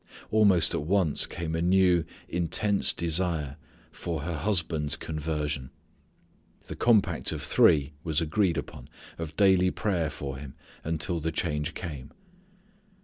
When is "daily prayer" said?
9.37-10.09